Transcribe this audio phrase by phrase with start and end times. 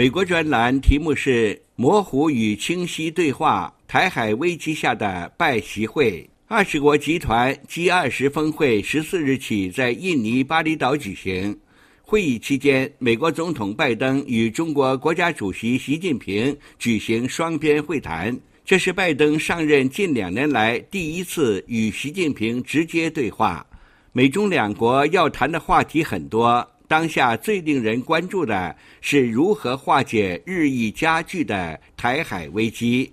[0.00, 6.26] 美国专栏题目是“模糊与清晰对话：台海危机下的拜习会”。
[6.48, 11.54] 二十国集团 G20 峰会十四日起在印尼巴厘岛举行。
[12.00, 23.66] 会议期间，美国总统拜登与中国国家主席习近平举行双边会谈，这是拜登上任近两年来第一次与习近平直接对话。
[24.12, 26.66] 美中两国要谈的话题很多。
[26.90, 33.08] 当下最令人关注的是如何化解日益加剧的台海危机。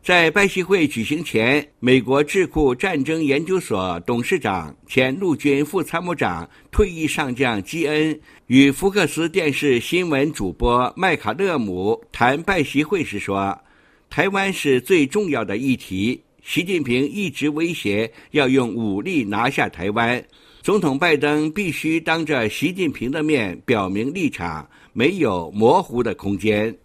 [0.00, 13.60] 在拜习会举行前，美国智库战争研究所董事长、前陆军副参谋长、退役上将基恩与福克斯电视新闻主播麦卡勒姆谈拜习会时说
[14.08, 20.24] ：“台湾是最重要的议题，习近平一直威胁要用武力拿下台湾。”
[20.68, 26.76] 总统拜登必须当着习近平的面表明立场，没有模糊的空间。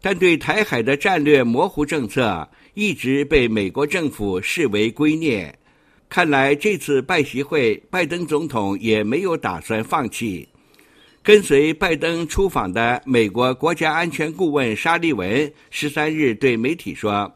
[0.00, 5.52] 但对台海的战略模糊政策一直被美国政府视为圭臬。
[6.08, 10.48] 看来这次拜习会，拜登总统也没有打算放弃。
[11.22, 17.30] 跟随拜登出访的美国国家安全顾问沙利文十三日对媒体说。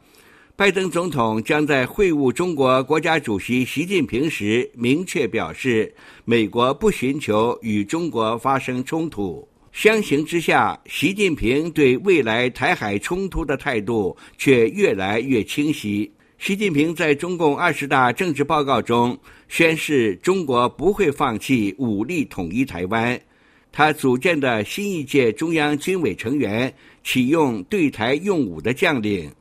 [0.60, 5.90] 拜登总统将在会晤中国国家主席习近平时明确表示，
[6.26, 9.48] 美国不寻求与中国发生冲突。
[9.72, 16.12] 相形之下，习近平对未来台海冲突的态度却越来越清晰。
[16.36, 23.18] 习近平在中共二十大政治报告中宣示，中国不会放弃武力统一台湾。
[23.72, 26.70] 他组建的新一届中央军委成员
[27.02, 29.32] 启用对台用武的将领。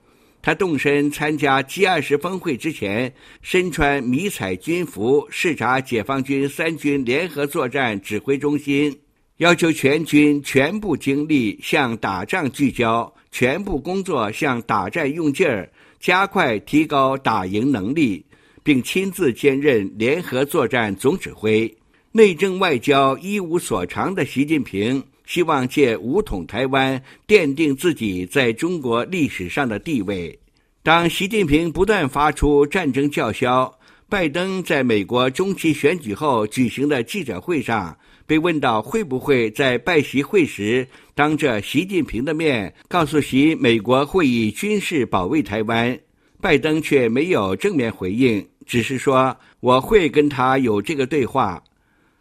[0.42, 8.98] 他动身参加 G20 峰会之前，身穿迷彩军服视察解放军三军联合作战指挥中心，
[9.38, 15.70] 要求全军全部精力向打仗聚焦，全部工作向打仗用劲儿，
[16.00, 18.26] 加快提高打赢能力，
[18.64, 21.72] 并亲自兼任联合作战总指挥。
[22.12, 25.04] 内政外交一无所长的习近平。
[25.30, 30.40] 希望借武统台湾奠定自己在中国历史上的地位。
[30.82, 33.72] 当习近平不断发出战争叫嚣，
[34.10, 37.96] 拜登在美国中期选举后举行的记者会上
[38.26, 46.00] 被问到会不会在拜习会时当着习近平的面告诉习美国会以军事保卫台湾，
[46.42, 51.64] 拜登却没有正面回应，只是说我会跟他有这个对话。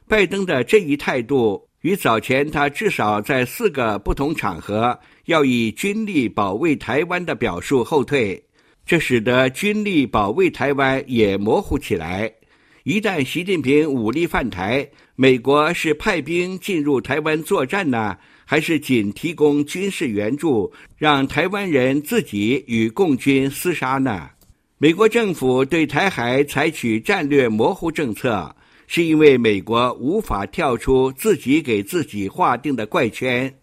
[0.06, 1.67] 拜登的这一态度。
[1.82, 8.42] 与早前他至少在四个不同场合要以军力保卫台湾的表述后退，
[8.84, 12.32] 这使得军力保卫台湾也模糊起来。
[12.82, 24.30] 一旦习近平武力犯台，美国是派兵进入台湾作战呢，还是仅提供军事援助，让台湾人自己与共军厮杀呢？
[24.78, 28.54] 美国政府对台海采取战略模糊政策。
[28.88, 33.54] 是因为美国无法跳出自己给自己划定的怪圈。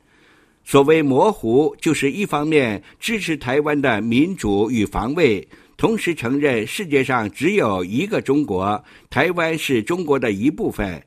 [0.64, 5.48] 所谓模糊，就是一方面支持台湾的民主与防卫，
[5.78, 11.04] 同时承认世界上只有一个中国，台湾是中国的一部分。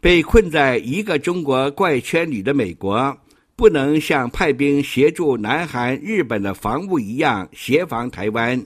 [0.00, 3.16] 被困在一个中国怪圈里的美国，
[3.56, 8.62] 不能像派兵协助南韩、日本的防务一样协防台湾。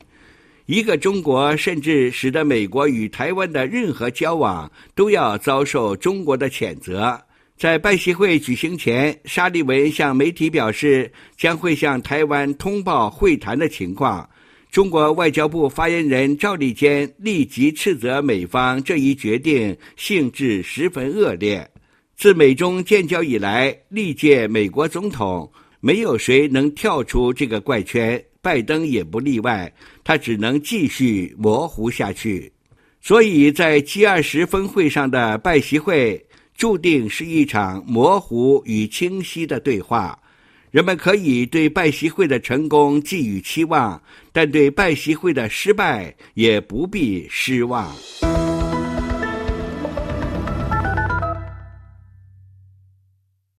[0.68, 7.18] 一个中国，甚至使得美国与台湾的任何交往都要遭受中国的谴责。
[7.56, 14.28] 在拜习会举行前，沙利文向媒体表示，将会向台湾通报会谈的情况。
[14.70, 21.66] 中国外交部发言人赵立坚立即斥责美方这一决定性质十分恶劣。
[22.14, 28.22] 自美中建交以来，历届美国总统没有谁能跳出这个怪圈。
[28.40, 29.72] 拜登也不例外，
[30.04, 32.52] 他只能继续模糊下去。
[33.00, 36.24] 所以在 G20 峰会上的拜习会，
[36.56, 40.18] 注定是一场模糊与清晰的对话。
[40.70, 44.02] 人们可以对拜习会的成功寄予期望，
[44.32, 47.94] 但对拜习会的失败也不必失望。